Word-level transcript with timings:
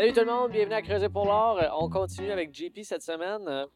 Salut 0.00 0.14
tout 0.14 0.20
le 0.20 0.26
monde, 0.32 0.50
bienvenue 0.50 0.76
à 0.76 0.80
Creuser 0.80 1.10
pour 1.10 1.26
l'or. 1.26 1.58
Euh, 1.58 1.68
On 1.78 1.90
continue 1.90 2.30
avec 2.30 2.54
JP 2.54 2.78
cette 2.84 3.02
semaine. 3.02 3.46
Euh, 3.46 3.66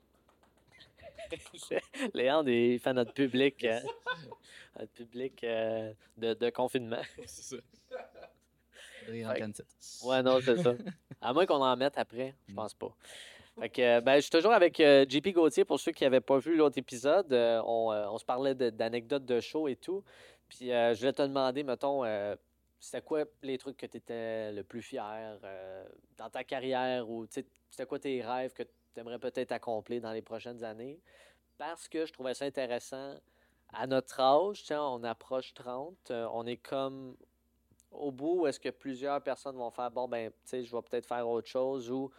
Léandre, 2.14 2.48
il 2.48 2.78
fait 2.78 2.94
notre 2.94 3.12
public, 3.12 3.62
euh, 3.66 3.78
notre 4.80 4.92
public 4.94 5.44
euh, 5.44 5.92
de, 6.16 6.32
de 6.32 6.48
confinement. 6.48 7.02
C'est 7.26 7.56
ça. 7.56 7.56
Ouais, 10.02 10.22
non, 10.22 10.38
c'est 10.42 10.62
ça. 10.62 10.72
À 11.20 11.34
moins 11.34 11.44
qu'on 11.44 11.60
en 11.62 11.76
mette 11.76 11.98
après, 11.98 12.34
je 12.48 12.54
pense 12.54 12.72
pas. 12.72 12.96
Fait 13.60 13.68
que, 13.68 14.00
ben, 14.00 14.14
je 14.16 14.20
suis 14.22 14.30
toujours 14.30 14.54
avec 14.54 14.80
euh, 14.80 15.04
JP 15.06 15.28
Gauthier. 15.34 15.66
Pour 15.66 15.78
ceux 15.78 15.92
qui 15.92 16.04
n'avaient 16.04 16.22
pas 16.22 16.38
vu 16.38 16.56
l'autre 16.56 16.78
épisode, 16.78 17.30
euh, 17.34 17.60
on, 17.66 17.92
euh, 17.92 18.06
on 18.08 18.16
se 18.16 18.24
parlait 18.24 18.54
de- 18.54 18.70
d'anecdotes 18.70 19.26
de 19.26 19.40
show 19.40 19.68
et 19.68 19.76
tout. 19.76 20.02
Puis 20.48 20.72
euh, 20.72 20.94
je 20.94 21.00
voulais 21.00 21.12
te 21.12 21.20
demander, 21.20 21.62
mettons, 21.64 22.02
euh, 22.02 22.34
c'était 22.84 23.00
quoi 23.00 23.24
les 23.42 23.56
trucs 23.56 23.78
que 23.78 23.86
tu 23.86 23.96
étais 23.96 24.52
le 24.52 24.62
plus 24.62 24.82
fier 24.82 25.38
euh, 25.42 25.88
dans 26.18 26.28
ta 26.28 26.44
carrière 26.44 27.08
ou 27.08 27.26
tu 27.26 27.40
sais, 27.40 27.46
c'était 27.70 27.86
quoi 27.86 27.98
tes 27.98 28.20
rêves 28.20 28.52
que 28.52 28.62
tu 28.62 29.00
aimerais 29.00 29.18
peut-être 29.18 29.52
accomplir 29.52 30.02
dans 30.02 30.12
les 30.12 30.20
prochaines 30.20 30.62
années? 30.62 31.00
Parce 31.56 31.88
que 31.88 32.04
je 32.04 32.12
trouvais 32.12 32.34
ça 32.34 32.44
intéressant. 32.44 33.14
À 33.72 33.86
notre 33.86 34.20
âge, 34.20 34.64
on 34.70 35.02
approche 35.02 35.54
30, 35.54 36.10
euh, 36.10 36.28
on 36.32 36.46
est 36.46 36.58
comme 36.58 37.16
au 37.90 38.12
bout 38.12 38.42
où 38.42 38.46
est-ce 38.46 38.60
que 38.60 38.68
plusieurs 38.68 39.22
personnes 39.22 39.56
vont 39.56 39.70
faire 39.70 39.90
bon 39.90 40.06
ben 40.06 40.30
tu 40.30 40.36
sais 40.44 40.64
je 40.64 40.74
vais 40.74 40.82
peut-être 40.82 41.06
faire 41.06 41.26
autre 41.28 41.48
chose 41.48 41.90
ou 41.90 42.10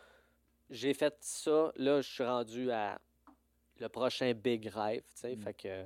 j'ai 0.70 0.94
fait 0.94 1.16
ça 1.20 1.72
là 1.76 2.02
je 2.02 2.10
suis 2.10 2.24
rendu 2.24 2.72
à 2.72 2.98
le 3.80 3.90
prochain 3.90 4.34
big 4.34 4.68
rêve 4.68 5.04
tu 5.14 5.20
sais 5.20 5.36
Mm. 5.36 5.42
fait 5.42 5.54
que 5.54 5.86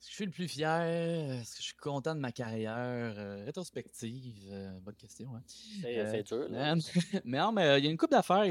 Est-ce 0.00 0.06
que 0.06 0.10
je 0.10 0.14
suis 0.16 0.24
le 0.26 0.30
plus 0.30 0.46
fier? 0.48 1.40
Est-ce 1.40 1.52
que 1.56 1.58
je 1.58 1.66
suis 1.66 1.74
content 1.74 2.14
de 2.14 2.20
ma 2.20 2.30
carrière? 2.30 3.14
Euh, 3.18 3.44
rétrospective, 3.44 4.46
euh, 4.48 4.78
bonne 4.80 4.94
question. 4.94 5.34
Hein? 5.34 5.42
c'est 5.46 5.98
Euh, 5.98 6.10
c'est 6.12 6.22
dur 6.22 6.48
là. 6.48 6.74
Mais 7.24 7.38
non, 7.38 7.50
mais 7.50 7.78
il 7.80 7.84
y 7.84 7.88
a 7.88 7.90
une 7.90 7.96
couple 7.96 8.12
d'affaires. 8.12 8.44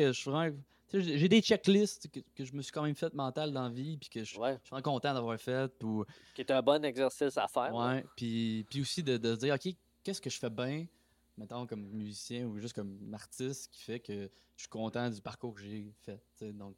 j'ai- 0.93 1.29
des 1.29 1.41
checklists 1.41 2.09
que, 2.11 2.19
que 2.35 2.43
je 2.43 2.53
me 2.53 2.61
suis 2.61 2.73
quand 2.73 2.83
même 2.83 2.95
fait 2.95 3.13
mentales 3.13 3.53
dans 3.53 3.63
la 3.63 3.69
vie, 3.69 3.97
puis 3.97 4.09
que 4.09 4.23
je, 4.25 4.37
ouais 4.37 4.55
je 4.55 4.65
suis 4.65 4.69
vraiment 4.71 4.93
content 4.93 5.13
d'avoir 5.13 5.39
fait. 5.39 5.71
Ou, 5.83 6.03
qui 6.35 6.41
est 6.41 6.51
un 6.51 6.61
bon 6.61 6.83
exercice 6.83 7.37
à 7.37 7.47
faire 7.47 7.73
ouais, 7.73 8.03
puis, 8.17 8.65
puis 8.69 8.81
aussi 8.81 9.01
de, 9.01 9.15
de 9.15 9.33
se 9.35 9.39
dire, 9.39 9.53
OK, 9.55 9.73
qu'est-ce 10.03 10.21
que 10.21 10.29
je 10.29 10.39
fais 10.39 10.49
bien, 10.49 10.85
mettons, 11.37 11.65
comme 11.65 11.85
musicien 11.91 12.45
ou 12.45 12.59
juste 12.59 12.73
comme 12.73 12.97
artiste, 13.13 13.69
qui 13.71 13.83
fait 13.83 13.99
que 14.01 14.29
je 14.57 14.61
suis 14.61 14.69
content 14.69 15.09
du 15.09 15.21
parcours 15.21 15.53
que 15.55 15.61
j'ai 15.61 15.93
fait. 16.01 16.19
Donc, 16.51 16.75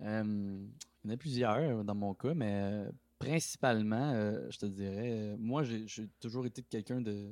euh, 0.00 0.66
il 1.04 1.10
y 1.10 1.12
en 1.12 1.14
a 1.14 1.16
plusieurs 1.18 1.84
dans 1.84 1.94
mon 1.94 2.14
cas, 2.14 2.32
mais 2.34 2.86
principalement, 3.20 4.12
euh, 4.14 4.50
je 4.50 4.58
te 4.58 4.66
dirais, 4.66 5.12
euh, 5.12 5.36
moi, 5.38 5.62
j'ai 5.62 6.08
toujours 6.20 6.46
été 6.46 6.62
quelqu'un 6.62 7.02
de, 7.02 7.28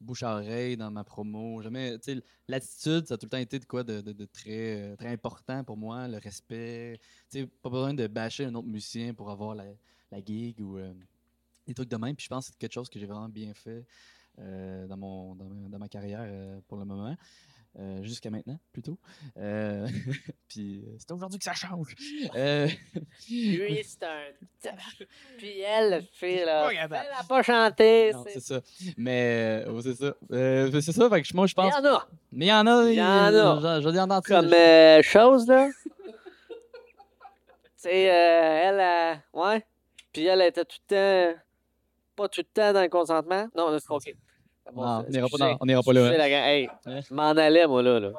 bouche 0.00 0.24
à 0.24 0.34
oreille 0.34 0.76
dans 0.76 0.90
ma 0.90 1.04
promo. 1.04 1.62
Jamais, 1.62 1.96
l'attitude, 2.48 3.06
ça 3.06 3.14
a 3.14 3.16
tout 3.16 3.26
le 3.26 3.30
temps 3.30 3.36
été 3.38 3.60
de 3.60 3.64
quoi 3.64 3.84
de, 3.84 4.24
très, 4.26 4.80
euh, 4.80 4.96
très 4.96 5.08
important 5.08 5.62
pour 5.62 5.76
moi, 5.76 6.08
le 6.08 6.18
respect. 6.18 6.98
Tu 7.30 7.40
sais, 7.40 7.46
pas 7.46 7.70
besoin 7.70 7.94
de 7.94 8.06
bâcher 8.08 8.46
un 8.46 8.54
autre 8.54 8.66
musicien 8.66 9.14
pour 9.14 9.30
avoir 9.30 9.54
la, 9.54 9.66
la 10.10 10.24
gig 10.24 10.60
ou 10.60 10.78
des 11.66 11.74
trucs 11.74 11.88
de 11.88 11.96
même. 11.96 12.16
Puis 12.16 12.24
je 12.24 12.28
pense 12.28 12.46
que 12.46 12.52
c'est 12.52 12.58
quelque 12.58 12.72
chose 12.72 12.90
que 12.90 12.98
j'ai 12.98 13.06
vraiment 13.06 13.28
bien 13.28 13.54
fait 13.54 13.86
dans, 14.36 14.96
mon, 14.96 15.36
dans, 15.36 15.78
ma, 15.78 15.88
carrière 15.88 16.60
pour 16.66 16.78
le 16.78 16.84
moment. 16.84 17.16
Euh, 17.78 18.02
jusqu'à 18.02 18.30
maintenant, 18.30 18.58
plutôt. 18.72 18.98
Euh, 19.36 19.86
puis 20.48 20.82
euh, 20.84 20.96
c'est 20.98 21.12
aujourd'hui 21.12 21.38
que 21.38 21.44
ça 21.44 21.54
change. 21.54 21.94
Euh, 22.34 22.66
lui 23.30 23.80
c'est 23.84 24.02
un 24.02 24.22
puis 25.38 25.60
elle 25.60 25.90
la 25.90 26.00
fille 26.12 26.44
là 26.44 26.68
elle 26.72 26.92
a 26.92 27.22
pas 27.28 27.42
chanté 27.44 28.12
c'est 28.26 28.40
ça. 28.40 28.60
Mais 28.96 29.64
c'est 29.82 29.94
ça. 29.94 30.14
Euh, 30.32 30.80
c'est 30.80 30.92
ça. 30.92 31.08
Fait 31.08 31.22
que 31.22 31.36
moi, 31.36 31.46
je 31.46 31.54
il 31.56 31.64
y 31.64 31.70
pense. 31.70 31.74
en 31.74 31.84
a 31.84 32.08
Mais 32.32 32.46
il 32.46 32.48
y 32.48 32.52
en 32.52 32.66
a. 32.66 32.90
Il 32.90 32.94
y 32.96 33.02
en 33.02 33.06
a. 33.06 33.60
J'en 33.60 33.80
j'en 33.80 33.94
ai 33.94 34.00
entendu. 34.00 34.28
comme 34.28 34.52
euh, 34.52 35.02
chose 35.02 35.46
là 35.46 35.68
tu 35.78 36.52
sais 37.76 38.10
euh, 38.10 38.62
elle 38.64 38.80
euh, 38.80 39.40
ouais 39.40 39.64
puis 40.12 40.26
elle 40.26 40.42
était 40.42 40.64
tout 40.64 40.78
le 40.90 41.32
temps 41.34 41.40
pas 42.16 42.28
tout 42.28 42.40
le 42.40 42.52
temps 42.52 42.72
dans 42.72 42.82
le 42.82 42.88
consentement 42.88 43.48
non 43.56 43.78
c'est 43.78 43.90
ok 43.90 44.12
bon, 44.72 44.82
Non, 44.82 45.04
c'est- 45.08 45.08
on 45.60 45.66
n'ira 45.66 45.82
pas, 45.82 45.92
là. 45.92 46.06
Hein. 46.08 46.16
la. 46.16 46.28
Hey, 46.54 46.68
Hein? 46.86 47.00
je 47.08 47.14
m'en 47.14 47.30
allais, 47.30 47.66
moi, 47.66 47.82
là. 47.82 48.00
là. 48.00 48.12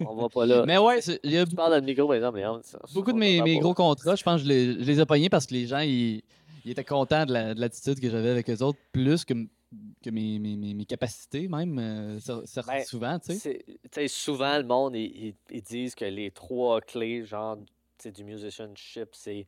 On 0.00 0.14
va 0.16 0.28
pas 0.28 0.44
là. 0.46 0.64
Mais 0.66 0.76
ouais, 0.78 0.98
il 1.22 1.30
y 1.32 1.38
a 1.38 1.46
Tu 1.46 1.54
parles 1.54 1.70
dans 1.70 1.76
le 1.76 1.82
micro, 1.82 2.06
par 2.06 2.16
exemple, 2.16 2.38
Léon, 2.38 2.60
ça- 2.62 2.78
beaucoup 2.92 3.12
de 3.12 3.18
mes, 3.18 3.40
mes 3.42 3.58
gros 3.58 3.74
contrats, 3.74 4.16
je 4.16 4.22
pense 4.24 4.40
que 4.42 4.48
je 4.48 4.52
les, 4.52 4.64
je 4.74 4.84
les 4.90 5.00
ai 5.00 5.06
pognés 5.06 5.28
parce 5.28 5.46
que 5.46 5.54
les 5.54 5.66
gens, 5.66 5.78
ils, 5.78 6.22
ils 6.64 6.70
étaient 6.72 6.84
contents 6.84 7.24
de 7.24 7.32
la- 7.32 7.54
de 7.54 7.60
l'attitude 7.60 8.00
que 8.00 8.10
j'avais 8.10 8.30
avec 8.30 8.50
eux 8.50 8.58
autres, 8.62 8.78
plus 8.90 9.24
que, 9.24 9.34
mes, 9.34 10.38
mes, 10.38 10.38
mes, 10.56 10.74
mes 10.74 10.84
capacités, 10.84 11.46
même, 11.48 11.78
euh, 11.78 12.18
Ben, 12.66 12.84
souvent, 12.84 13.18
tu 13.20 13.32
sais. 13.32 13.38
C'est- 13.38 13.64
tu 13.66 13.74
sais, 13.92 14.08
souvent, 14.08 14.56
le 14.58 14.64
monde, 14.64 14.96
ils, 14.96 15.28
ils- 15.28 15.34
ils 15.50 15.62
disent 15.62 15.94
que 15.94 16.04
les 16.04 16.30
trois 16.32 16.80
clés, 16.80 17.24
genre, 17.24 17.56
du 18.04 18.24
musicianship, 18.24 19.08
c'est 19.12 19.46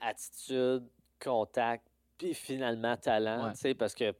attitude, 0.00 0.84
contact, 1.22 1.84
puis 2.18 2.34
finalement 2.34 2.96
talent, 2.96 3.46
Ouais. 3.46 3.52
tu 3.52 3.58
sais, 3.58 3.74
parce 3.74 3.94
que 3.94 4.12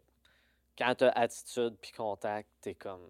quand 0.82 0.94
t'as 0.96 1.10
attitude 1.10 1.74
puis 1.80 1.92
contact, 1.92 2.48
t'es 2.60 2.74
comme... 2.74 3.00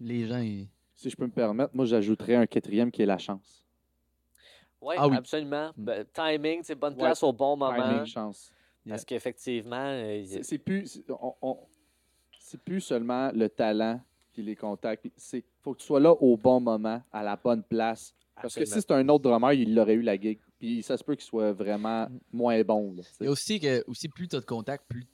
Les 0.00 0.26
gens, 0.26 0.38
ils... 0.38 0.68
Si 0.96 1.10
je 1.10 1.16
peux 1.16 1.26
me 1.26 1.30
permettre, 1.32 1.74
moi, 1.74 1.84
j'ajouterais 1.84 2.34
un 2.36 2.46
quatrième 2.46 2.90
qui 2.90 3.02
est 3.02 3.06
la 3.06 3.18
chance. 3.18 3.64
Oui, 4.80 4.94
Ah 4.98 5.08
oui. 5.08 5.16
absolument. 5.16 5.68
Mm. 5.76 5.84
Ben, 5.84 6.06
timing, 6.12 6.60
c'est 6.62 6.74
bonne 6.74 6.94
Ouais. 6.94 7.00
place 7.00 7.22
au 7.22 7.32
bon 7.32 7.56
moment. 7.56 7.74
Timing, 7.74 8.06
chance. 8.06 8.52
Parce 8.88 9.04
qu'effectivement, 9.04 9.76
euh, 9.76 10.16
il- 10.16 10.44
C'est 10.44 10.58
plus, 10.58 10.86
c'est- 10.86 11.10
on- 11.10 11.34
on- 11.42 11.58
c'est 12.38 12.60
plus 12.60 12.80
seulement 12.80 13.30
le 13.32 13.48
talent 13.48 14.00
puis 14.32 14.42
les 14.42 14.54
contacts. 14.56 15.06
C'est 15.16 15.42
faut 15.62 15.72
que 15.74 15.80
tu 15.80 15.86
sois 15.86 16.00
là 16.00 16.12
au 16.12 16.36
bon 16.36 16.60
moment, 16.60 17.02
à 17.12 17.22
la 17.22 17.36
bonne 17.36 17.62
place. 17.62 18.14
Parce 18.40 18.54
que 18.54 18.64
si 18.64 18.72
c'est 18.80 18.90
un 18.90 19.08
autre 19.08 19.22
drummer, 19.24 19.52
il 19.52 19.78
aurait 19.78 19.94
eu 19.94 20.02
la 20.02 20.18
gig. 20.20 20.38
Puis 20.58 20.82
ça 20.82 20.96
se 20.96 21.04
peut 21.04 21.14
qu'il 21.14 21.24
soit 21.24 21.52
vraiment 21.52 22.08
moins 22.32 22.62
bon. 22.62 22.94
là. 22.94 23.02
Et 23.20 23.28
aussi, 23.28 23.58
que, 23.60 23.82
aussi 23.88 24.08
plus 24.08 24.28
tu 24.28 24.36
as 24.36 24.40
de 24.40 24.44
contacts, 24.44 24.84
plus 24.88 25.06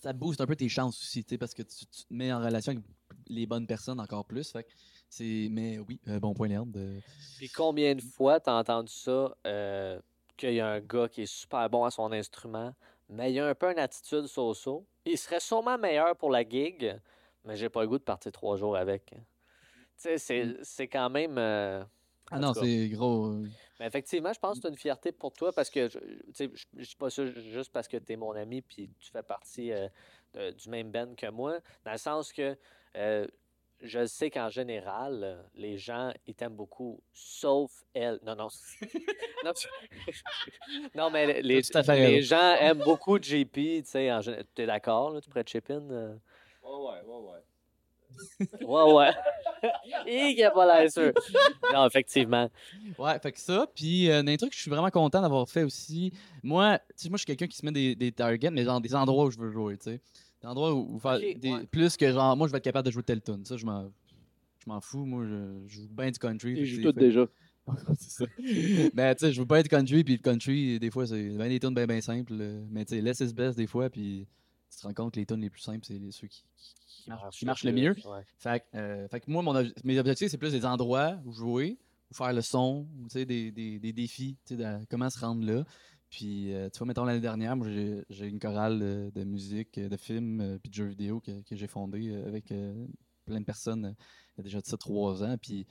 ça 0.00 0.12
booste 0.12 0.40
un 0.40 0.46
peu 0.46 0.56
tes 0.56 0.68
chances 0.68 1.00
aussi, 1.00 1.22
parce 1.38 1.54
que 1.54 1.62
tu, 1.62 1.86
tu 1.86 2.04
te 2.04 2.14
mets 2.14 2.32
en 2.32 2.40
relation 2.40 2.72
avec 2.72 2.84
les 3.28 3.46
bonnes 3.46 3.66
personnes 3.66 4.00
encore 4.00 4.24
plus. 4.24 4.50
Fait 4.50 4.66
c'est... 5.10 5.48
Mais 5.50 5.78
oui, 5.78 6.00
euh, 6.08 6.20
bon 6.20 6.34
point, 6.34 6.48
Léandre. 6.48 6.72
de- 6.72 7.00
Puis 7.36 7.48
combien 7.48 7.94
de 7.94 8.00
fois 8.02 8.40
t'as 8.40 8.58
entendu 8.58 8.92
ça, 8.92 9.36
euh, 9.46 10.00
qu'il 10.36 10.54
y 10.54 10.60
a 10.60 10.68
un 10.68 10.80
gars 10.80 11.08
qui 11.08 11.22
est 11.22 11.26
super 11.26 11.68
bon 11.68 11.84
à 11.84 11.90
son 11.90 12.12
instrument, 12.12 12.74
mais 13.08 13.32
il 13.32 13.40
a 13.40 13.48
un 13.48 13.54
peu 13.54 13.70
une 13.72 13.78
attitude 13.78 14.26
so-so? 14.26 14.86
Il 15.04 15.18
serait 15.18 15.40
sûrement 15.40 15.78
meilleur 15.78 16.14
pour 16.16 16.30
la 16.30 16.48
gig, 16.48 16.96
mais 17.44 17.56
j'ai 17.56 17.68
pas 17.68 17.82
le 17.82 17.88
goût 17.88 17.98
de 17.98 18.04
partir 18.04 18.30
trois 18.32 18.56
jours 18.56 18.76
avec. 18.76 19.06
Tu 19.06 19.18
sais, 19.96 20.18
c'est, 20.18 20.44
Mm. 20.44 20.56
c'est 20.62 20.88
quand 20.88 21.10
même... 21.10 21.38
euh, 21.38 21.82
Ah 22.30 22.38
non, 22.38 22.52
c'est 22.54 22.88
gros. 22.88 23.26
euh, 23.26 23.48
Mais 23.80 23.86
effectivement, 23.86 24.32
je 24.32 24.38
pense 24.40 24.56
que 24.58 24.62
c'est 24.62 24.68
une 24.68 24.76
fierté 24.76 25.12
pour 25.12 25.32
toi 25.32 25.52
parce 25.52 25.70
que, 25.70 25.88
je- 25.88 25.98
tu 25.98 26.32
sais, 26.34 26.50
je 26.54 26.64
je 26.82 26.88
dis 26.88 26.96
pas 26.96 27.10
ça 27.10 27.24
juste 27.26 27.72
parce 27.72 27.88
que 27.88 27.96
tu 27.96 28.12
es 28.12 28.16
mon 28.16 28.32
ami 28.32 28.60
puis 28.62 28.90
tu 28.98 29.10
fais 29.10 29.22
partie 29.22 29.72
euh, 29.72 29.88
de- 30.34 30.50
du 30.50 30.68
même 30.68 30.90
band 30.90 31.14
que 31.16 31.28
moi, 31.30 31.58
dans 31.84 31.92
le 31.92 31.98
sens 31.98 32.32
que 32.32 32.56
euh, 32.96 33.26
je 33.80 34.04
sais 34.06 34.28
qu'en 34.30 34.48
général, 34.48 35.44
les 35.54 35.78
gens, 35.78 36.12
ils 36.26 36.34
t'aiment 36.34 36.56
beaucoup, 36.56 37.00
sauf 37.12 37.84
elle. 37.94 38.18
Non, 38.24 38.34
non. 38.34 38.48
non, 39.44 39.52
non, 40.94 41.10
mais 41.10 41.40
les, 41.42 41.62
les 41.86 42.22
gens 42.22 42.54
aiment 42.54 42.82
beaucoup 42.82 43.18
JP, 43.22 43.52
tu 43.52 43.82
sais, 43.84 44.10
en 44.12 44.20
gé- 44.20 44.44
t'es 44.54 44.66
d'accord, 44.66 45.10
là, 45.12 45.20
tu 45.20 45.28
pourrais 45.30 45.44
chip 45.46 45.70
in? 45.70 45.88
euh? 45.90 46.14
Ouais, 46.62 46.70
ouais, 46.70 47.00
ouais, 47.06 47.32
ouais. 47.32 47.40
Ouais, 48.66 48.92
ouais. 48.92 49.10
Il 50.06 50.34
qui 50.36 50.42
a 50.44 50.50
pas 50.50 50.66
l'air 50.80 50.90
sûr. 50.90 51.12
Non, 51.72 51.86
effectivement. 51.86 52.48
Ouais, 52.98 53.18
fait 53.20 53.32
que 53.32 53.40
ça. 53.40 53.66
Puis, 53.74 54.10
euh, 54.10 54.22
d'un 54.22 54.36
truc 54.36 54.50
que 54.50 54.56
je 54.56 54.60
suis 54.62 54.70
vraiment 54.70 54.90
content 54.90 55.20
d'avoir 55.20 55.48
fait 55.48 55.62
aussi. 55.64 56.12
Moi, 56.42 56.78
tu 56.78 56.84
sais, 56.96 57.08
moi, 57.08 57.16
je 57.16 57.20
suis 57.22 57.26
quelqu'un 57.26 57.46
qui 57.46 57.56
se 57.56 57.64
met 57.66 57.72
des, 57.72 57.94
des 57.94 58.12
targets, 58.12 58.50
mais 58.50 58.64
genre 58.64 58.80
des 58.80 58.94
endroits 58.94 59.24
où 59.26 59.30
je 59.30 59.38
veux 59.38 59.50
jouer, 59.50 59.76
tu 59.76 59.84
sais. 59.90 60.00
Des 60.42 60.46
endroits 60.48 60.72
où, 60.74 60.94
où 60.94 60.98
faire 60.98 61.18
des- 61.18 61.36
ouais. 61.52 61.66
plus 61.66 61.96
que 61.96 62.12
genre, 62.12 62.36
moi, 62.36 62.46
je 62.46 62.52
vais 62.52 62.58
être 62.58 62.64
capable 62.64 62.86
de 62.86 62.92
jouer 62.92 63.02
tel 63.02 63.20
tune. 63.20 63.44
Ça, 63.44 63.56
je 63.56 63.66
m'en. 63.66 63.90
Je 64.64 64.70
m'en 64.70 64.80
fous, 64.80 65.04
moi, 65.06 65.24
je, 65.24 65.66
je 65.66 65.74
joue 65.76 65.88
bien 65.88 66.10
du 66.10 66.18
country. 66.18 66.54
que 66.54 66.64
joue 66.64 66.82
tout 66.82 66.92
fait- 66.92 67.00
déjà. 67.00 67.26
c'est 67.98 68.10
ça. 68.10 68.24
mais 68.94 69.14
tu 69.14 69.26
sais, 69.26 69.32
je 69.32 69.40
veux 69.40 69.46
pas 69.46 69.60
être 69.60 69.68
country, 69.68 70.02
puis 70.04 70.14
le 70.16 70.22
country, 70.22 70.78
des 70.78 70.90
fois, 70.90 71.06
c'est 71.06 71.28
bien 71.30 71.48
des 71.48 71.60
tunes 71.60 71.74
bien, 71.74 71.86
bien 71.86 72.00
simples. 72.00 72.32
euh, 72.38 72.62
Mais 72.70 72.84
tu 72.84 72.94
sais, 72.94 73.00
less 73.00 73.20
is 73.20 73.32
best 73.34 73.56
des 73.58 73.66
fois, 73.66 73.90
puis 73.90 74.26
tu 74.70 74.78
te 74.80 74.86
rends 74.86 74.94
compte 74.94 75.14
que 75.14 75.20
les 75.20 75.26
tunes 75.26 75.40
les 75.40 75.50
plus 75.50 75.60
simples, 75.60 75.84
c'est 75.84 75.98
ceux 76.10 76.26
qui, 76.26 76.44
qui, 76.56 76.74
qui 77.04 77.10
marchent, 77.10 77.38
qui 77.38 77.44
marchent 77.44 77.64
le 77.64 77.72
mieux. 77.72 77.96
Ouais. 78.04 78.22
Fait, 78.38 78.60
que, 78.60 78.76
euh, 78.76 79.08
fait 79.08 79.20
que 79.20 79.30
moi, 79.30 79.42
mon 79.42 79.54
ob- 79.54 79.72
mes 79.84 79.98
objectifs, 79.98 80.30
c'est 80.30 80.38
plus 80.38 80.52
des 80.52 80.64
endroits 80.64 81.18
où 81.24 81.32
jouer, 81.32 81.78
où 82.10 82.14
faire 82.14 82.32
le 82.32 82.42
son, 82.42 82.86
des, 83.14 83.24
des, 83.24 83.78
des 83.78 83.92
défis, 83.92 84.36
de- 84.50 84.84
comment 84.90 85.10
se 85.10 85.18
rendre 85.18 85.44
là. 85.44 85.64
Puis, 86.10 86.54
euh, 86.54 86.70
tu 86.70 86.78
vois, 86.78 86.86
mettons, 86.86 87.04
l'année 87.04 87.20
dernière, 87.20 87.54
moi, 87.56 87.68
j'ai 87.68 88.26
une 88.26 88.38
chorale 88.38 88.78
de, 88.78 89.12
de 89.14 89.24
musique, 89.24 89.78
de 89.78 89.96
films, 89.96 90.40
euh, 90.40 90.58
puis 90.58 90.70
de 90.70 90.74
jeux 90.74 90.86
vidéo 90.86 91.20
que, 91.20 91.42
que 91.42 91.54
j'ai 91.54 91.66
fondé 91.66 92.08
euh, 92.08 92.26
avec 92.26 92.46
plein 93.26 93.40
de 93.40 93.44
personnes 93.44 93.94
il 94.34 94.38
y 94.38 94.40
a 94.40 94.42
déjà 94.44 94.60
de 94.60 94.66
ça 94.66 94.76
trois 94.76 95.22
ans. 95.22 95.36
Puis, 95.36 95.66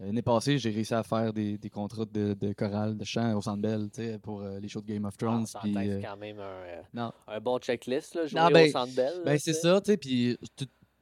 l'année 0.00 0.22
passée, 0.22 0.58
j'ai 0.58 0.70
réussi 0.70 0.94
à 0.94 1.02
faire 1.02 1.32
des, 1.32 1.58
des 1.58 1.70
contrats 1.70 2.04
de, 2.04 2.34
de 2.34 2.52
chorale, 2.52 2.96
de 2.96 3.04
chant 3.04 3.34
au 3.36 3.40
Centre 3.42 3.60
Bell, 3.62 3.88
tu 3.92 4.02
sais, 4.02 4.18
pour 4.18 4.42
euh, 4.42 4.58
les 4.60 4.68
shows 4.68 4.80
de 4.80 4.86
Game 4.86 5.04
of 5.04 5.14
Ah, 5.16 5.18
Thrones. 5.18 5.46
puis, 5.62 5.72
que 5.74 5.78
euh, 5.78 6.00
c'est 6.00 6.06
quand 6.06 6.16
même 6.16 6.38
un, 6.38 6.42
euh, 6.42 6.82
non. 6.94 7.12
un 7.26 7.40
bon 7.40 7.58
checklist, 7.58 8.14
là, 8.14 8.26
jouer 8.26 8.40
Non, 8.40 8.48
ben- 8.48 8.68
au 8.68 8.70
Centre 8.72 8.94
Bell. 8.94 9.22
Ben, 9.24 9.38
c'est 9.38 9.52
ça, 9.54 9.80
tu 9.80 9.90
sais, 9.92 9.96
puis 9.96 10.38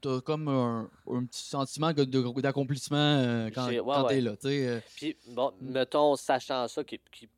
t'as 0.00 0.20
comme 0.20 0.48
un, 0.48 0.88
un 1.10 1.24
petit 1.24 1.42
sentiment 1.42 1.92
d'accomplissement 1.92 2.96
euh, 2.96 3.50
quand, 3.54 3.66
ouais, 3.68 3.78
quand 3.84 4.02
ouais. 4.04 4.14
t'es 4.14 4.20
là. 4.20 4.36
tu 4.36 4.48
sais, 4.48 4.82
Puis, 4.96 5.16
bon, 5.28 5.52
mettons, 5.60 6.16
sachant 6.16 6.68
ça, 6.68 6.84
qui, 6.84 7.00
qui 7.10 7.28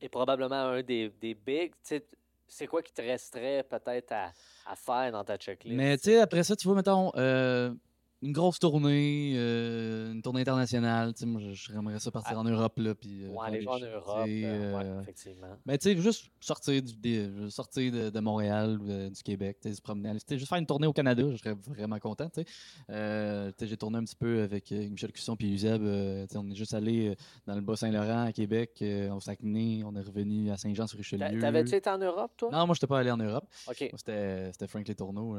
est 0.00 0.08
probablement 0.08 0.54
un 0.54 0.82
des, 0.82 1.10
des 1.20 1.34
bigs, 1.34 1.72
tu 1.72 1.78
sais, 1.82 2.04
c'est 2.46 2.66
quoi 2.66 2.82
qui 2.82 2.92
te 2.94 3.02
resterait 3.02 3.62
peut-être 3.68 4.12
à, 4.12 4.32
à 4.66 4.74
faire 4.76 5.12
dans 5.12 5.22
ta 5.24 5.36
checklist? 5.36 5.76
Mais 5.76 5.96
tu 5.98 6.04
sais, 6.04 6.20
après 6.20 6.42
ça, 6.44 6.56
tu 6.56 6.66
vois, 6.66 6.76
mettons, 6.76 7.10
euh, 7.16 7.74
une 8.20 8.32
grosse 8.32 8.58
tournée, 8.58 9.34
euh, 9.36 10.12
une 10.12 10.22
tournée 10.22 10.40
internationale. 10.40 11.14
Tu 11.14 11.20
sais, 11.20 11.26
moi, 11.26 11.40
j'aimerais 11.52 12.00
ça 12.00 12.10
partir 12.10 12.36
Ah. 12.36 12.40
en 12.40 12.44
Europe, 12.44 12.72
là, 12.78 12.94
puis 12.94 13.24
euh, 13.24 13.28
Ouais, 13.28 13.46
aller 13.46 13.62
jouer 13.62 13.72
en 13.74 13.78
Europe, 13.78 14.26
euh, 14.28 14.76
ouais, 14.76 15.02
effectivement. 15.02 15.56
Mais 15.64 15.78
tu 15.78 15.94
sais, 15.94 16.00
juste 16.00 16.30
sortir, 16.40 16.82
du, 16.82 16.92
juste 17.02 17.50
sortir 17.56 17.92
de, 17.92 18.10
de 18.10 18.20
Montréal 18.20 18.78
ou 18.80 18.86
de- 18.88 19.08
du 19.10 19.22
Québec, 19.22 19.58
tu 19.62 19.68
sais, 19.68 19.74
se 19.76 19.80
promener, 19.82 20.08
aller- 20.10 20.20
juste 20.30 20.48
faire 20.48 20.58
une 20.58 20.66
tournée 20.66 20.88
au 20.88 20.92
Canada, 20.92 21.22
je 21.30 21.36
serais 21.36 21.54
vraiment 21.68 21.98
content. 22.00 22.28
tu 22.28 22.42
sais. 22.42 22.46
Euh, 22.90 23.52
J'ai 23.60 23.76
tourné 23.76 23.98
un 23.98 24.04
petit 24.04 24.16
peu 24.16 24.42
avec 24.42 24.70
Michel 24.72 25.12
Cusson 25.12 25.36
puis 25.36 25.52
Uzeb. 25.52 25.82
euh, 25.82 26.26
tu 26.26 26.32
sais, 26.32 26.38
on 26.38 26.50
est 26.50 26.54
juste 26.56 26.74
allé 26.74 27.14
dans 27.46 27.54
le 27.54 27.60
Bas-Saint-Laurent 27.60 28.24
à 28.24 28.32
Québec, 28.32 28.82
au 29.12 29.20
Saguenay, 29.20 29.82
on 29.84 29.94
est 29.94 30.00
revenu 30.02 30.50
à 30.50 30.56
Saint-Jean-sur-Richelieu. 30.56 31.38
T'avais-tu 31.40 31.74
été 31.76 31.88
en 31.88 31.98
Europe, 31.98 32.32
toi? 32.36 32.50
Non, 32.50 32.66
moi, 32.66 32.74
je 32.74 32.78
n'étais 32.78 32.86
pas 32.88 32.98
allé 32.98 33.10
en 33.12 33.16
Europe. 33.16 33.44
C'était 33.72 34.66
Frank 34.66 34.88
Letourneau 34.88 35.34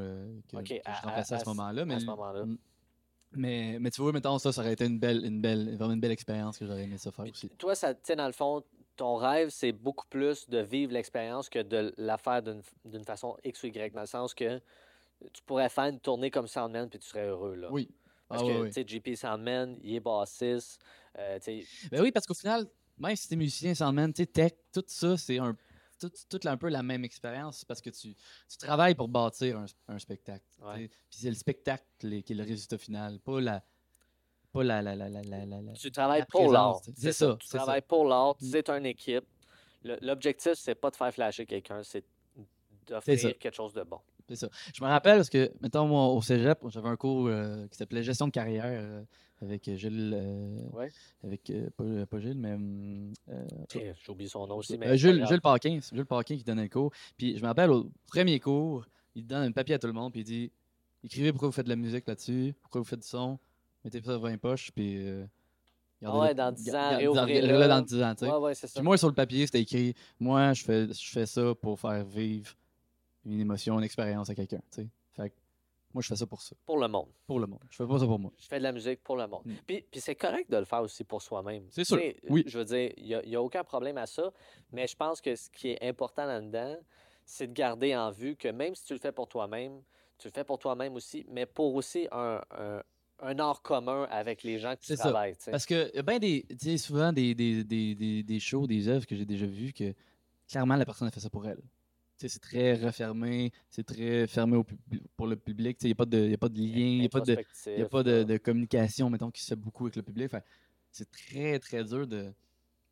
que, 0.48 0.58
Ok, 0.58 0.64
que 0.64 0.74
je 0.76 1.06
remplaçais 1.06 1.34
à, 1.34 1.38
à- 1.38 1.40
ce 1.40 1.46
à- 1.46 1.54
moment-là. 1.54 1.82
à 1.82 1.86
Mais, 1.86 2.00
ce 2.00 2.06
moment-là. 2.06 2.46
Mais, 3.32 3.78
mais 3.80 3.92
tu 3.92 4.02
vois, 4.02 4.12
mettons, 4.12 4.40
ça, 4.40 4.52
ça 4.52 4.62
aurait 4.62 4.74
été 4.74 4.86
une 4.86 5.00
belle, 5.00 5.24
une 5.24 5.40
belle, 5.42 5.76
vraiment 5.78 5.94
une 5.94 6.00
belle 6.00 6.12
expérience 6.12 6.58
que 6.58 6.66
j'aurais 6.66 6.84
aimé 6.84 6.98
ça 6.98 7.12
faire 7.12 7.24
Puis 7.26 7.32
aussi. 7.32 7.50
Toi, 7.50 7.76
ça, 7.76 7.94
tu 7.94 8.00
sais, 8.04 8.16
dans 8.16 8.26
le 8.26 8.34
fond, 8.34 8.64
ton 8.96 9.16
rêve, 9.16 9.50
c'est 9.50 9.72
beaucoup 9.72 10.08
plus 10.08 10.50
de 10.50 10.60
vivre 10.60 10.92
l'expérience 10.94 11.48
que 11.48 11.60
de 11.60 11.94
la 11.98 12.18
faire 12.18 12.42
d'une 12.42 12.62
d'une 12.86 13.06
façon 13.06 13.38
X 13.44 13.64
ou 13.64 13.68
Y, 13.68 13.94
dans 13.94 14.02
le 14.02 14.08
sens 14.08 14.34
que 14.34 14.60
tu 15.34 15.44
pourrais 15.46 15.70
faire 15.70 15.86
une 15.86 16.00
tournée 16.00 16.32
comme 16.32 16.48
Soundman 16.48 16.90
puis 16.90 17.00
tu 17.00 17.08
serais 17.08 17.28
heureux, 17.28 17.56
là. 17.56 17.70
Oui. 17.72 17.90
Parce 18.28 18.44
Ah, 18.44 18.46
que, 18.46 18.66
tu 18.68 18.74
sais, 18.74 18.86
JP 18.88 19.16
Soundman, 19.16 19.78
il 19.84 19.96
est 19.96 20.00
bassiste, 20.00 20.82
euh, 21.18 21.40
Ben 21.92 22.02
oui, 22.02 22.12
parce 22.12 22.26
qu'au 22.26 22.34
final, 22.36 22.66
même 22.98 23.16
si 23.16 23.28
t'es 23.28 23.36
musicien, 23.36 23.74
soundman, 23.74 24.14
tu 24.14 24.24
sais, 24.24 24.26
tech, 24.28 24.52
tout 24.74 24.84
ça, 24.88 25.18
c'est 25.18 25.40
un, 25.40 25.56
tout, 26.00 26.12
tout 26.30 26.40
un 26.48 26.58
peu 26.58 26.70
la 26.70 26.82
même 26.84 27.04
expérience 27.04 27.66
parce 27.66 27.82
que 27.82 27.90
tu, 27.90 28.14
tu 28.50 28.58
travailles 28.58 28.96
pour 28.96 29.08
bâtir 29.08 29.58
un, 29.60 29.66
un 29.88 30.00
spectacle. 30.00 30.46
Ouais. 30.62 30.88
Puis 30.88 31.20
c'est 31.20 31.30
le 31.30 31.36
spectacle 31.36 31.84
qui 32.00 32.34
est 32.34 32.36
le 32.36 32.44
résultat 32.44 32.78
final, 32.78 33.20
pas 33.20 33.40
la. 33.42 33.64
Pas 34.52 34.64
la. 34.64 34.82
la, 34.82 34.96
la, 34.96 35.10
la, 35.10 35.74
tu 35.74 35.92
travailles 35.92 36.26
pour 36.28 36.52
l'art. 36.52 36.80
c'est 36.96 37.12
ça, 37.14 37.38
Tu 37.40 37.48
ça. 37.48 37.58
travailles 37.60 37.82
pour 37.84 38.06
l'art, 38.08 38.36
Mm. 38.42 38.46
c'est 38.52 38.70
une 38.70 38.86
équipe. 38.86 39.26
L'objectif, 39.84 40.54
c'est 40.56 40.76
pas 40.76 40.90
de 40.92 40.96
faire 40.96 41.14
flasher 41.14 41.46
quelqu'un, 41.46 41.84
c'est 41.84 42.04
d'offrir 42.88 43.38
quelque 43.38 43.54
chose 43.56 43.74
de 43.74 43.84
bon. 43.84 44.00
C'est 44.30 44.36
ça. 44.36 44.50
Je 44.74 44.84
me 44.84 44.88
rappelle 44.90 45.18
parce 45.18 45.30
que, 45.30 45.52
mettons, 45.62 45.88
moi, 45.88 46.08
au 46.08 46.22
cégep, 46.22 46.60
j'avais 46.70 46.88
un 46.90 46.96
cours 46.96 47.28
euh, 47.28 47.68
qui 47.68 47.78
s'appelait 47.78 48.04
Gestion 48.04 48.28
de 48.28 48.32
carrière 48.32 48.64
euh, 48.68 49.02
avec 49.42 49.70
Gilles. 49.76 50.14
euh, 50.16 50.62
Ouais. 50.72 50.90
Avec. 51.24 51.50
euh, 51.50 51.70
pas, 51.76 52.06
pas 52.06 52.20
Gilles, 52.20 52.38
mais. 52.38 52.58
Eh, 53.76 53.94
J'ai 54.04 54.12
oublié 54.12 54.30
son 54.30 54.46
nom 54.48 54.58
aussi, 54.58 54.78
mais. 54.78 54.98
Jules. 54.98 55.26
Jules 55.28 55.42
Paquin, 55.42 55.80
c'est 55.82 55.96
Jules 55.96 56.06
Paquin 56.06 56.38
qui 56.38 56.44
donnait 56.44 56.64
le 56.64 56.70
cours. 56.70 56.92
Puis 57.18 57.38
je 57.38 57.42
me 57.42 57.48
rappelle 57.48 57.72
au 57.72 57.90
premier 58.08 58.40
cours, 58.40 58.86
il 59.16 59.26
donne 59.26 59.44
un 59.44 59.52
papier 59.52 59.76
à 59.76 59.80
tout 59.80 59.88
le 59.88 59.94
monde, 59.94 60.12
puis 60.12 60.22
il 60.22 60.26
dit 60.26 60.52
Écrivez 61.04 61.32
pourquoi 61.32 61.48
vous 61.50 61.54
faites 61.54 61.66
de 61.66 61.70
la 61.72 61.76
musique 61.76 62.08
là-dessus, 62.08 62.54
pourquoi 62.62 62.82
vous 62.82 62.88
faites 62.88 63.00
du 63.02 63.08
son, 63.08 63.40
mettez 63.84 64.02
ça 64.02 64.14
dans 64.14 64.20
20 64.20 64.38
poches, 64.38 64.72
puis. 64.72 65.00
Ah 66.04 66.18
ouais, 66.18 66.34
dans 66.34 66.52
10 66.52 66.76
ans, 66.76 66.98
réouvrez-le 66.98 67.68
dans 67.68 67.82
10 67.82 68.02
ans, 68.04 68.16
tu 68.16 68.26
sais. 68.26 68.32
Ouais, 68.32 68.38
ouais, 68.38 68.56
c'est 68.56 68.68
ça. 68.68 68.80
Puis 68.80 68.84
moi, 68.84 68.98
sur 68.98 69.10
le 69.10 69.14
papier, 69.14 69.46
c'était 69.46 69.62
écrit 69.62 69.94
Moi, 70.20 70.54
je 70.54 70.64
fais, 70.64 70.88
je 70.94 71.10
fais 71.10 71.26
ça 71.26 71.54
pour 71.62 71.78
faire 71.80 72.06
vivre 72.06 72.54
une 73.26 73.40
émotion, 73.40 73.78
une 73.78 73.84
expérience 73.84 74.30
à 74.30 74.36
quelqu'un. 74.36 74.62
Fait 74.72 75.30
que 75.30 75.36
moi, 75.94 76.04
je 76.04 76.08
fais 76.08 76.16
ça 76.16 76.28
pour 76.28 76.42
ça, 76.42 76.56
Pour 76.66 76.78
le 76.78 76.88
monde. 76.88 77.10
pour 77.26 77.40
le 77.40 77.48
monde. 77.48 77.64
Je 77.70 77.78
fais 77.78 77.88
pas 77.88 77.98
ça 77.98 78.06
pour 78.06 78.20
moi. 78.20 78.32
Je 78.38 78.48
fais 78.48 78.60
de 78.60 78.64
la 78.64 78.72
musique 78.72 79.02
pour 79.04 79.18
le 79.18 79.28
monde. 79.28 79.42
Mm. 79.46 79.54
Puis, 79.66 79.86
puis 79.90 80.00
c'est 80.00 80.16
correct 80.16 80.50
de 80.52 80.58
le 80.58 80.66
faire 80.66 80.82
aussi 80.82 81.04
pour 81.04 81.22
soi-même. 81.22 81.64
C'est 81.72 81.84
sûr, 81.84 82.00
oui. 82.30 82.44
Je 82.46 82.60
veux 82.60 82.66
dire, 82.66 82.94
il 82.98 83.22
n'y 83.26 83.36
a, 83.36 83.42
aucun 83.42 83.64
problème 83.64 83.98
à 83.98 84.06
ça, 84.06 84.32
mais 84.72 84.86
je 84.86 84.96
pense 84.96 85.20
que 85.20 85.36
ce 85.36 85.50
qui 85.50 85.70
est 85.70 85.82
important 85.82 86.26
là-dedans, 86.26 86.78
c'est 87.26 87.48
de 87.48 87.54
garder 87.54 87.96
en 87.96 88.12
vue 88.12 88.36
que 88.36 88.48
même 88.50 88.76
si 88.76 88.86
tu 88.86 88.94
le 88.94 89.00
fais 89.00 89.12
pour 89.12 89.28
toi-même, 89.28 89.82
tu 90.20 90.28
le 90.28 90.32
fais 90.32 90.44
pour 90.44 90.60
toi-même 90.60 90.96
aussi, 90.96 91.26
mais 91.30 91.46
pour 91.48 91.74
aussi 91.74 92.08
un, 92.12 92.42
un, 92.52 92.84
un 93.22 93.40
art 93.40 93.62
commun 93.62 94.08
avec 94.12 94.44
les 94.44 94.60
gens 94.60 94.76
que 94.76 94.82
tu 94.82 94.88
C'est 94.88 94.96
ça. 94.96 95.12
Parce 95.50 95.66
que 95.66 95.96
y 95.96 96.00
a 96.00 96.04
bien 96.04 96.20
des, 96.20 96.78
souvent 96.78 97.12
des, 97.12 97.34
des, 97.34 97.64
des, 97.64 97.96
des, 97.96 98.24
des 98.24 98.40
shows, 98.40 98.68
des 98.68 98.88
œuvres 98.88 99.08
que 99.08 99.16
j'ai 99.16 99.26
déjà 99.26 99.48
vues 99.48 99.74
que 99.74 99.94
clairement 100.48 100.76
la 100.76 100.86
personne 100.86 101.08
a 101.08 101.12
fait 101.12 101.20
ça 101.20 101.30
pour 101.30 101.48
elle. 101.48 101.62
C'est 102.28 102.40
très 102.42 102.74
refermé, 102.76 103.52
c'est 103.70 103.86
très 103.86 104.28
fermé 104.28 104.58
au 104.58 104.66
pour 105.16 105.28
le 105.28 105.36
public. 105.38 105.78
Il 105.82 105.86
n'y 105.88 105.92
a, 105.94 105.96
pas 105.96 106.06
de- 106.06 106.28
y 106.28 106.34
a 106.34 106.38
pas 106.38 106.50
de 106.50 106.58
lien, 106.60 106.66
il 106.76 107.00
n'y 107.00 107.06
a 107.06 107.10
pas, 107.10 107.22
de, 107.22 107.34
y 107.78 107.82
a 107.82 107.90
pas 107.90 108.04
de, 108.04 108.38
communication, 108.38 109.10
mettons, 109.10 109.32
qui 109.32 109.42
se 109.42 109.48
fait 109.48 109.56
beaucoup 109.56 109.86
avec 109.86 109.96
le 109.96 110.04
public. 110.04 110.32
C'est 110.92 111.10
très, 111.10 111.60
très 111.60 111.84
dur 111.84 112.08
de, 112.08 112.34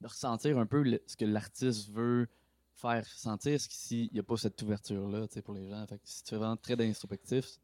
de 0.01 0.07
ressentir 0.07 0.57
un 0.57 0.65
peu 0.65 0.81
le- 0.81 1.01
ce 1.07 1.18
que 1.18 1.25
l'artiste 1.25 1.89
veut 1.91 2.27
faire 2.75 3.06
sentir 3.07 3.59
s'il 3.59 4.09
n'y 4.13 4.19
a 4.19 4.24
pas 4.24 4.38
cette 4.38 4.62
ouverture-là 4.62 5.27
pour 5.44 5.53
les 5.56 5.68
gens. 5.68 5.85
Fait 5.88 5.97
que 5.97 6.03
si 6.06 6.24
tu 6.24 6.35
es 6.35 6.38
vraiment 6.38 6.56
très 6.57 6.74
introspectif, 6.74 7.57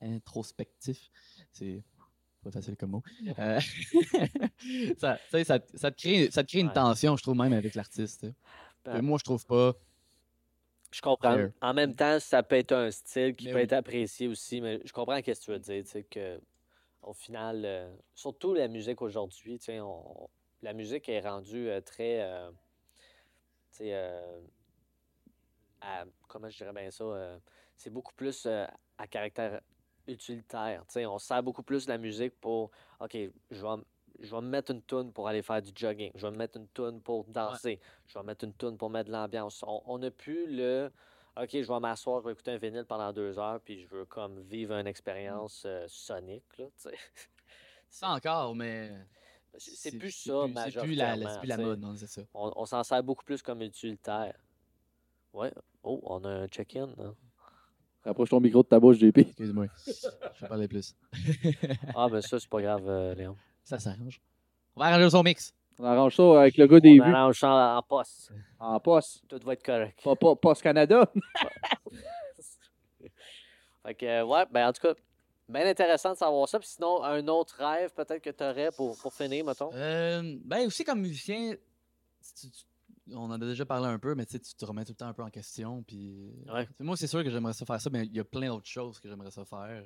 introspectif, 0.00 1.10
c'est 1.52 1.82
pas 2.42 2.50
facile 2.52 2.76
comme 2.76 2.90
mot. 2.90 3.02
Euh, 3.38 3.58
ça, 4.98 5.18
ça, 5.30 5.58
ça 5.74 5.90
te 5.90 5.96
crée, 5.96 6.30
ça 6.30 6.44
te 6.44 6.48
crée 6.48 6.60
une 6.60 6.72
tension, 6.72 7.16
je 7.16 7.22
trouve, 7.22 7.36
même 7.36 7.52
avec 7.52 7.74
l'artiste. 7.74 8.26
Ben, 8.84 9.02
moi, 9.02 9.18
je 9.18 9.24
trouve 9.24 9.44
pas. 9.46 9.74
Je 10.90 11.00
comprends. 11.02 11.34
Fair. 11.36 11.50
En 11.60 11.74
même 11.74 11.94
temps, 11.94 12.18
ça 12.18 12.42
peut 12.42 12.56
être 12.56 12.72
un 12.72 12.90
style 12.90 13.34
qui 13.36 13.46
Mais 13.46 13.52
peut 13.52 13.58
oui. 13.58 13.62
être 13.64 13.72
apprécié 13.74 14.26
aussi, 14.28 14.60
mais 14.60 14.80
je 14.84 14.92
comprends 14.92 15.16
ce 15.16 15.22
que 15.22 15.32
tu 15.44 15.50
veux 15.50 15.58
dire. 15.58 15.84
Tu 15.84 15.90
sais, 15.90 16.02
que, 16.04 16.40
au 17.02 17.12
final, 17.12 17.62
euh, 17.64 17.94
surtout 18.14 18.54
la 18.54 18.68
musique 18.68 19.02
aujourd'hui, 19.02 19.58
tu 19.58 19.66
sais, 19.66 19.80
on- 19.80 20.28
la 20.62 20.72
musique 20.72 21.08
est 21.08 21.20
rendue 21.20 21.68
euh, 21.68 21.80
très. 21.80 22.20
euh, 22.22 22.50
tu 23.72 23.84
sais, 23.84 23.94
à- 25.80 26.04
comment 26.26 26.48
je 26.48 26.56
dirais 26.56 26.72
bien 26.72 26.90
ça? 26.90 27.38
c'est 27.76 27.90
beaucoup 27.90 28.12
plus 28.14 28.46
à 28.46 29.06
caractère 29.08 29.60
utilitaire. 30.08 30.84
Tu 30.86 30.94
sais, 30.94 31.06
on 31.06 31.18
sert 31.18 31.42
beaucoup 31.42 31.62
plus 31.62 31.86
la 31.86 31.98
musique 31.98 32.38
pour. 32.40 32.70
OK, 33.00 33.16
je 33.50 33.62
vais, 33.62 33.82
je 34.20 34.34
vais 34.34 34.40
me 34.40 34.48
mettre 34.48 34.72
une 34.72 34.82
toune 34.82 35.12
pour 35.12 35.28
aller 35.28 35.42
faire 35.42 35.62
du 35.62 35.70
jogging. 35.74 36.10
Je 36.14 36.26
vais 36.26 36.32
me 36.32 36.36
mettre 36.36 36.56
une 36.58 36.68
toune 36.68 37.00
pour 37.00 37.24
danser. 37.24 37.80
Je 38.06 38.18
vais 38.18 38.24
mettre 38.24 38.44
une 38.44 38.52
toune 38.54 38.76
pour 38.76 38.90
mettre 38.90 39.08
de 39.08 39.12
l'ambiance. 39.12 39.64
On 39.66 39.98
n'a 39.98 40.10
plus 40.10 40.46
le. 40.54 40.90
OK, 41.40 41.50
je 41.52 41.72
vais 41.72 41.80
m'asseoir, 41.80 42.20
je 42.20 42.26
vais 42.26 42.32
écouter 42.32 42.50
un 42.50 42.58
vinyle 42.58 42.84
pendant 42.84 43.12
deux 43.12 43.38
heures, 43.38 43.60
puis 43.60 43.80
je 43.82 43.86
veux 43.88 44.04
comme 44.04 44.40
vivre 44.40 44.74
une 44.74 44.88
expérience 44.88 45.62
euh, 45.66 45.84
sonique. 45.86 46.58
Là, 46.58 46.64
tu 46.66 46.72
sais. 46.90 46.94
Ça 47.88 48.10
encore, 48.10 48.54
mais. 48.56 48.90
c'est 49.56 49.96
plus 49.96 50.10
ça, 50.10 50.46
C'est 50.68 50.80
plus 50.80 50.94
la, 50.94 51.16
mode, 51.56 51.80
non, 51.80 51.94
c'est 51.96 52.08
ça. 52.08 52.22
On, 52.34 52.52
on 52.56 52.66
s'en 52.66 52.82
sert 52.82 53.02
beaucoup 53.04 53.24
plus 53.24 53.40
comme 53.40 53.62
utilitaire. 53.62 54.34
Ouais. 55.32 55.52
Oh, 55.82 56.00
on 56.02 56.24
a 56.24 56.28
un 56.28 56.46
check-in. 56.48 56.88
hein. 56.98 57.14
Rapproche 58.04 58.30
ton 58.30 58.40
micro 58.40 58.62
de 58.62 58.68
ta 58.68 58.80
bouche, 58.80 58.98
JP. 58.98 59.18
Excuse-moi. 59.18 59.66
Je 59.86 60.40
vais 60.40 60.48
parler 60.48 60.68
plus. 60.68 60.94
Ah, 61.94 62.08
ben 62.10 62.20
ça, 62.20 62.38
c'est 62.40 62.48
pas 62.48 62.60
grave, 62.62 62.88
euh, 62.88 63.14
Léon. 63.14 63.36
Ça 63.68 63.78
s'arrange. 63.78 64.20
On 64.74 64.80
va 64.80 64.86
arranger 64.86 65.10
son 65.10 65.22
mix. 65.22 65.52
On 65.78 65.84
arrange 65.84 66.16
ça 66.16 66.40
avec 66.40 66.56
le 66.56 66.66
gars 66.66 66.80
des 66.80 66.98
On 67.00 67.04
vues 67.04 67.14
arrange 67.14 67.38
ça 67.38 67.76
en 67.76 67.82
poste. 67.82 68.32
en 68.58 68.80
poste. 68.80 69.22
Tout 69.28 69.38
va 69.44 69.52
être 69.52 69.62
correct. 69.64 70.00
Pas, 70.02 70.16
pas, 70.16 70.34
Poste 70.36 70.62
Canada. 70.62 71.06
Fait 73.84 73.94
que, 73.94 74.06
euh, 74.06 74.24
ouais, 74.24 74.44
ben 74.50 74.68
en 74.68 74.72
tout 74.72 74.82
cas, 74.82 74.94
bien 75.48 75.66
intéressant 75.66 76.12
de 76.12 76.18
savoir 76.18 76.48
ça. 76.48 76.58
Puis 76.58 76.68
sinon, 76.68 77.02
un 77.04 77.26
autre 77.28 77.56
rêve 77.58 77.92
peut-être 77.94 78.22
que 78.22 78.30
tu 78.30 78.44
aurais 78.44 78.70
pour, 78.72 78.96
pour 78.98 79.14
finir, 79.14 79.44
mettons? 79.44 79.70
Euh, 79.74 80.36
ben 80.44 80.66
aussi 80.66 80.84
comme 80.84 81.00
musicien, 81.00 81.54
tu- 82.40 82.50
tu- 82.50 82.64
on 83.14 83.30
en 83.30 83.32
a 83.32 83.38
déjà 83.38 83.64
parlé 83.64 83.86
un 83.86 83.98
peu, 83.98 84.14
mais 84.14 84.26
tu 84.26 84.32
sais, 84.32 84.38
tu 84.40 84.54
te 84.54 84.64
remets 84.64 84.84
tout 84.84 84.92
le 84.92 84.96
temps 84.96 85.06
un 85.08 85.14
peu 85.14 85.22
en 85.22 85.30
question. 85.30 85.82
Puis, 85.86 86.34
Ouais. 86.52 86.66
Tu 86.66 86.72
sais, 86.78 86.84
Moi, 86.84 86.96
c'est 86.96 87.06
sûr 87.06 87.22
que 87.24 87.30
j'aimerais 87.30 87.54
ça 87.54 87.64
faire 87.64 87.80
ça, 87.80 87.88
mais 87.90 88.04
il 88.04 88.14
y 88.14 88.20
a 88.20 88.24
plein 88.24 88.48
d'autres 88.48 88.66
choses 88.66 88.98
que 89.00 89.08
j'aimerais 89.08 89.30
ça 89.30 89.44
faire 89.44 89.84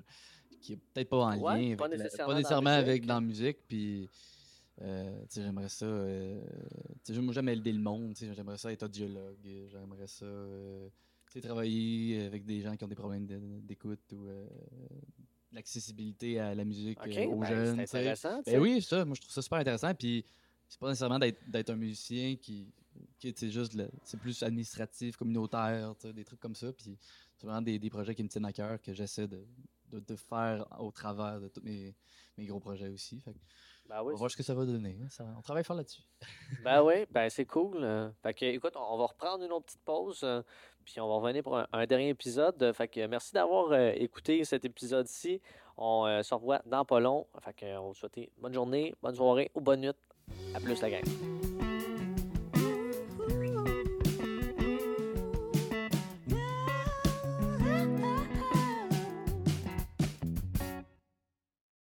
qui 0.63 0.73
est 0.75 0.77
peut-être 0.77 1.09
pas 1.11 1.19
en 1.25 1.39
Ouais, 1.39 1.71
lien 1.71 1.77
pas 1.77 1.85
avec 1.87 1.99
la- 1.99 2.05
nécessairement 2.05 2.27
pas 2.29 2.33
dans 2.33 2.39
nécessairement 2.39 2.71
avec 2.71 3.07
dans 3.07 3.15
la 3.15 3.21
musique. 3.21 3.59
Puis 3.69 4.09
euh, 4.81 5.25
j'aimerais 5.35 5.69
ça. 5.69 5.85
euh, 5.85 6.41
moi, 7.21 7.35
j'aime 7.35 7.49
aider 7.51 7.73
le 7.73 7.79
monde. 7.81 8.15
J'aimerais 8.19 8.57
ça 8.59 8.73
être 8.73 8.85
audiologue. 8.85 9.37
J'aimerais 9.71 10.07
ça. 10.07 10.25
euh, 10.25 10.89
tu 11.31 11.41
sais, 11.41 11.47
travailler 11.47 12.23
avec 12.25 12.45
des 12.45 12.61
gens 12.61 12.77
qui 12.77 12.85
ont 12.85 12.89
des 12.89 12.95
problèmes 12.95 13.27
d'écoute 13.63 14.01
ou 14.13 14.27
euh, 14.27 14.47
l'accessibilité 15.53 16.39
à 16.39 16.55
la 16.55 16.65
musique 16.65 16.99
euh, 17.07 17.25
aux 17.27 17.41
ben, 17.41 17.47
jeunes. 17.49 17.77
c'est 17.87 17.99
intéressant. 17.99 18.43
Ben 18.45 18.59
oui, 18.61 18.83
ça, 18.83 19.05
moi 19.05 19.15
je 19.15 19.21
trouve 19.21 19.33
ça 19.33 19.43
super 19.43 19.59
intéressant. 19.59 19.95
Puis 19.95 20.25
c'est 20.69 20.79
pas 20.79 20.89
nécessairement 20.89 21.19
d'être 21.19 21.71
un 21.71 21.77
musicien 21.77 22.37
qui, 22.37 22.73
qui 23.19 23.33
c'est 23.37 23.51
juste 23.51 23.79
c'est 24.05 24.19
plus 24.21 24.43
administratif, 24.43 25.17
communautaire, 25.17 25.95
des 26.15 26.25
trucs 26.25 26.41
comme 26.41 26.55
ça. 26.55 26.73
Puis 26.73 26.97
c'est 27.37 27.47
vraiment 27.47 27.63
des, 27.63 27.79
des 27.79 27.91
projets 27.91 28.15
qui 28.15 28.23
me 28.23 28.29
tiennent 28.29 28.45
à 28.47 28.53
cœur 28.53 28.81
que 28.81 28.93
j'essaie 28.93 29.29
de, 29.29 29.45
de, 29.93 30.01
de 30.01 30.17
faire 30.17 30.67
au 30.81 30.91
travers 30.91 31.41
de 31.41 31.49
tous 31.49 31.63
mes, 31.63 31.95
mes 32.37 32.47
gros 32.47 32.61
projets 32.61 32.89
aussi. 32.89 33.21
Fait 33.21 33.33
que 33.35 33.39
Ben 33.89 34.01
On 34.01 34.05
va 34.11 34.15
voir 34.15 34.31
ce 34.31 34.37
que 34.37 34.43
ça 34.43 34.55
va 34.55 34.65
donner. 34.65 34.99
hein. 35.03 35.09
Ça- 35.11 35.27
on 35.37 35.43
travaille 35.43 35.65
fort 35.65 35.77
là-dessus. 35.77 36.03
Ben 36.65 36.83
oui, 36.83 37.05
ben 37.11 37.29
c'est 37.31 37.45
cool. 37.47 37.79
euh. 37.83 38.11
Fait 38.23 38.35
que, 38.35 38.45
écoute, 38.47 38.75
on 38.77 38.97
va 38.97 39.07
reprendre 39.07 39.45
une 39.45 39.53
autre 39.53 39.67
petite 39.67 39.85
pause, 39.85 40.21
euh, 40.25 40.43
puis 40.85 41.01
on 41.01 41.09
va 41.09 41.15
revenir 41.17 41.43
pour 41.43 41.57
un, 41.59 41.67
un 41.73 41.87
dernier 41.87 42.09
épisode. 42.11 42.73
Fait 42.73 42.89
que 42.89 43.07
merci 43.07 43.33
d'avoir 43.33 43.73
euh, 43.73 43.93
écouté 43.97 44.45
cet 44.45 44.65
épisode-ci. 44.65 45.41
On 45.77 46.07
euh, 46.07 46.23
se 46.23 46.35
revoit 46.35 46.63
dans 46.67 46.85
pas 46.85 47.01
long. 47.01 47.27
Fait 47.41 47.53
que, 47.55 47.67
on 47.79 47.83
va 47.83 47.89
vous 47.89 47.95
souhaiter 47.95 48.31
bonne 48.39 48.53
journée, 48.55 48.95
bonne 49.03 49.15
soirée 49.15 49.51
ou 49.55 49.61
bonne 49.61 49.81
nuit. 49.81 49.91
À 50.55 50.61
plus 50.61 50.81
la 50.81 50.91
gang. 50.91 51.52